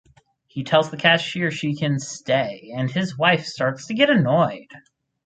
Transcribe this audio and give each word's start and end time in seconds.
He 0.47 0.63
tells 0.63 0.89
the 0.89 0.97
cashier 0.97 1.51
she 1.51 1.75
can 1.75 1.99
stay 1.99 2.73
and 2.75 2.89
his 2.89 3.19
wife 3.19 3.45
starts 3.45 3.85
to 3.85 3.93
get 3.93 4.09
annoyed. 4.09 4.65